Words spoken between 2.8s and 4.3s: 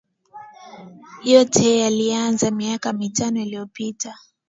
mitano iliyopita